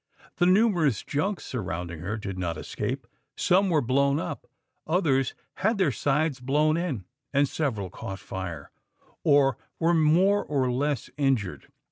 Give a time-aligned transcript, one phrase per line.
[0.37, 3.05] The numerous junks surrounding her did not escape;
[3.37, 4.47] some were blown up,
[4.87, 8.71] others had their sides blown in, and several caught fire
[9.23, 11.67] or were more or less injured.